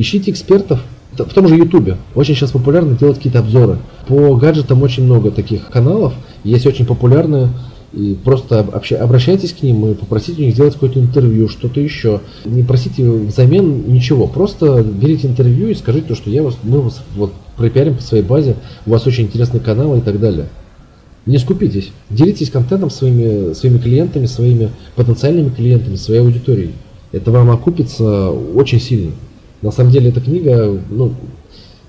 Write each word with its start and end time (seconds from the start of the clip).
ищите 0.00 0.30
экспертов, 0.30 0.80
в 1.12 1.34
том 1.34 1.48
же 1.48 1.56
Ютубе 1.56 1.96
очень 2.14 2.34
сейчас 2.34 2.52
популярно 2.52 2.96
делать 2.96 3.16
какие-то 3.16 3.40
обзоры. 3.40 3.78
По 4.06 4.36
гаджетам 4.36 4.82
очень 4.82 5.04
много 5.04 5.30
таких 5.30 5.68
каналов, 5.68 6.14
есть 6.44 6.66
очень 6.66 6.86
популярные, 6.86 7.50
и 7.92 8.16
просто 8.22 8.60
общ... 8.60 8.92
обращайтесь 8.92 9.52
к 9.52 9.62
ним 9.62 9.84
и 9.86 9.94
попросите 9.94 10.40
у 10.42 10.44
них 10.44 10.54
сделать 10.54 10.74
какое-то 10.74 11.00
интервью, 11.00 11.48
что-то 11.48 11.80
еще. 11.80 12.20
Не 12.44 12.62
просите 12.62 13.08
взамен 13.10 13.92
ничего, 13.92 14.28
просто 14.28 14.82
берите 14.82 15.26
интервью 15.26 15.68
и 15.68 15.74
скажите, 15.74 16.14
что 16.14 16.30
я 16.30 16.42
вас, 16.42 16.56
мы 16.62 16.80
вас 16.80 17.02
вот 17.16 17.32
пропиарим 17.56 17.96
по 17.96 18.02
своей 18.02 18.22
базе, 18.22 18.56
у 18.86 18.90
вас 18.90 19.06
очень 19.06 19.24
интересный 19.24 19.60
канал 19.60 19.96
и 19.96 20.00
так 20.00 20.20
далее. 20.20 20.46
Не 21.26 21.38
скупитесь, 21.38 21.90
делитесь 22.08 22.50
контентом 22.50 22.90
своими, 22.90 23.52
своими 23.52 23.78
клиентами, 23.78 24.26
своими 24.26 24.70
потенциальными 24.94 25.50
клиентами, 25.50 25.96
своей 25.96 26.20
аудиторией. 26.20 26.72
Это 27.12 27.30
вам 27.32 27.50
окупится 27.50 28.30
очень 28.30 28.80
сильно. 28.80 29.10
На 29.62 29.70
самом 29.70 29.90
деле 29.90 30.10
эта 30.10 30.20
книга, 30.20 30.78
ну, 30.90 31.12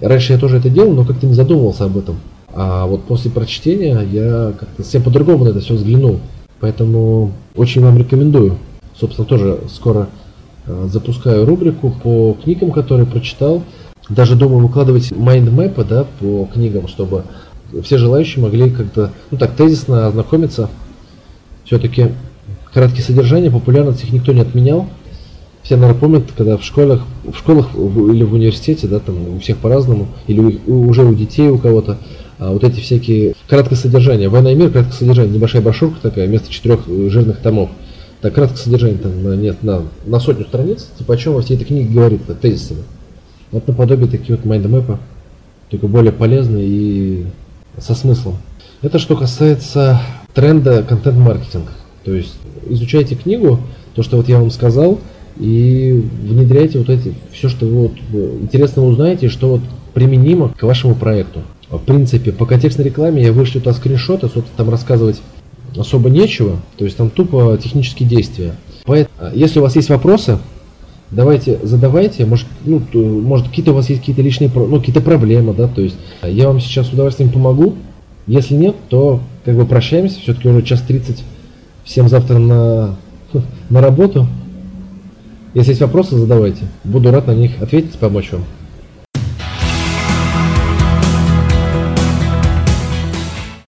раньше 0.00 0.32
я 0.32 0.38
тоже 0.38 0.56
это 0.56 0.70
делал, 0.70 0.92
но 0.92 1.04
как-то 1.04 1.26
не 1.26 1.34
задумывался 1.34 1.84
об 1.84 1.98
этом. 1.98 2.16
А 2.52 2.86
вот 2.86 3.04
после 3.04 3.30
прочтения 3.30 4.00
я 4.10 4.52
как-то 4.58 4.82
совсем 4.82 5.02
по-другому 5.02 5.44
на 5.44 5.50
это 5.50 5.60
все 5.60 5.74
взглянул. 5.74 6.18
Поэтому 6.60 7.32
очень 7.54 7.82
вам 7.82 7.98
рекомендую. 7.98 8.56
Собственно, 8.98 9.26
тоже 9.26 9.60
скоро 9.72 10.08
э, 10.66 10.88
запускаю 10.90 11.46
рубрику 11.46 11.94
по 12.02 12.36
книгам, 12.42 12.72
которые 12.72 13.06
прочитал. 13.06 13.62
Даже 14.08 14.34
думаю 14.34 14.66
выкладывать 14.66 15.12
майндмэпы 15.14 15.84
да, 15.84 16.06
по 16.18 16.48
книгам, 16.52 16.88
чтобы 16.88 17.24
все 17.82 17.98
желающие 17.98 18.42
могли 18.42 18.70
как-то, 18.70 19.12
ну 19.30 19.38
так, 19.38 19.54
тезисно 19.54 20.06
ознакомиться. 20.06 20.70
Все-таки 21.64 22.08
краткие 22.72 23.02
содержания, 23.02 23.50
популярность 23.50 24.02
их 24.02 24.12
никто 24.12 24.32
не 24.32 24.40
отменял. 24.40 24.86
Все, 25.68 25.76
наверное, 25.76 26.00
помнят, 26.00 26.24
когда 26.34 26.56
в 26.56 26.64
школах, 26.64 27.02
в 27.30 27.36
школах 27.36 27.74
или 27.74 28.24
в 28.24 28.32
университете, 28.32 28.86
да, 28.86 29.00
там 29.00 29.36
у 29.36 29.38
всех 29.38 29.58
по-разному, 29.58 30.08
или 30.26 30.40
у, 30.66 30.88
уже 30.88 31.04
у 31.04 31.12
детей 31.14 31.50
у 31.50 31.58
кого-то, 31.58 31.98
а 32.38 32.52
вот 32.52 32.64
эти 32.64 32.80
всякие 32.80 33.34
краткое 33.46 33.76
содержание. 33.76 34.30
Война 34.30 34.52
и 34.52 34.54
мир, 34.54 34.70
краткое 34.70 34.94
содержание, 34.94 35.34
небольшая 35.34 35.60
брошюрка 35.60 35.98
такая, 36.00 36.26
вместо 36.26 36.50
четырех 36.50 36.86
жирных 36.86 37.40
томов. 37.40 37.68
Так, 38.22 38.32
краткое 38.32 38.56
содержание 38.56 38.96
там 38.96 39.42
нет 39.42 39.62
на, 39.62 39.82
на 40.06 40.20
сотню 40.20 40.46
страниц, 40.46 40.88
типа 40.96 41.12
о 41.12 41.16
чем 41.18 41.34
во 41.34 41.42
всей 41.42 41.56
этой 41.56 41.66
книге 41.66 41.92
говорит, 41.92 42.22
тезисами. 42.40 42.84
Вот 43.50 43.68
наподобие 43.68 44.08
такие 44.08 44.36
вот 44.36 44.46
майндмэпы, 44.46 44.96
только 45.68 45.86
более 45.86 46.12
полезные 46.12 46.66
и 46.66 47.26
со 47.76 47.94
смыслом. 47.94 48.36
Это 48.80 48.98
что 48.98 49.16
касается 49.16 50.00
тренда 50.32 50.82
контент-маркетинг. 50.82 51.66
То 52.04 52.14
есть 52.14 52.36
изучайте 52.70 53.16
книгу, 53.16 53.60
то, 53.94 54.02
что 54.02 54.16
вот 54.16 54.30
я 54.30 54.38
вам 54.38 54.50
сказал, 54.50 54.98
и 55.38 56.04
внедряйте 56.22 56.78
вот 56.78 56.88
эти, 56.88 57.14
все, 57.32 57.48
что 57.48 57.66
вы 57.66 57.88
вот 57.88 57.92
интересно 58.42 58.84
узнаете, 58.84 59.28
что 59.28 59.48
вот 59.48 59.60
применимо 59.94 60.50
к 60.50 60.62
вашему 60.62 60.94
проекту. 60.94 61.40
В 61.70 61.78
принципе, 61.78 62.32
по 62.32 62.46
контекстной 62.46 62.86
рекламе 62.86 63.22
я 63.22 63.32
вышлю 63.32 63.60
туда 63.60 63.74
скриншоты, 63.74 64.28
собственно, 64.28 64.56
там 64.56 64.70
рассказывать 64.70 65.20
особо 65.76 66.08
нечего, 66.08 66.56
то 66.76 66.84
есть 66.84 66.96
там 66.96 67.10
тупо 67.10 67.58
технические 67.62 68.08
действия. 68.08 68.54
Поэтому, 68.84 69.14
а, 69.18 69.32
если 69.34 69.58
у 69.58 69.62
вас 69.62 69.76
есть 69.76 69.90
вопросы, 69.90 70.38
давайте 71.10 71.58
задавайте, 71.62 72.24
может, 72.24 72.46
ну, 72.64 72.80
может 72.94 73.48
какие-то 73.48 73.72
у 73.72 73.74
вас 73.74 73.88
есть 73.90 74.00
какие-то 74.00 74.22
личные, 74.22 74.50
ну, 74.54 74.78
какие-то 74.78 75.02
проблемы, 75.02 75.52
да, 75.52 75.68
то 75.68 75.82
есть 75.82 75.96
я 76.22 76.48
вам 76.48 76.58
сейчас 76.60 76.88
с 76.88 76.92
удовольствием 76.92 77.30
помогу, 77.30 77.74
если 78.26 78.54
нет, 78.54 78.76
то 78.88 79.20
как 79.44 79.56
бы 79.56 79.66
прощаемся, 79.66 80.20
все-таки 80.20 80.48
уже 80.48 80.62
час 80.62 80.82
30, 80.82 81.22
всем 81.84 82.08
завтра 82.08 82.38
на, 82.38 82.96
на 83.70 83.80
работу. 83.80 84.26
Если 85.58 85.72
есть 85.72 85.80
вопросы, 85.80 86.16
задавайте, 86.16 86.66
буду 86.84 87.10
рад 87.10 87.26
на 87.26 87.32
них 87.32 87.60
ответить, 87.60 87.98
помочь 87.98 88.30
вам. 88.30 88.44